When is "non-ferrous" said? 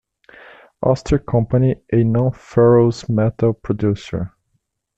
2.03-3.07